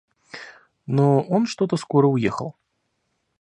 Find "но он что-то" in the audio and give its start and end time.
0.87-1.75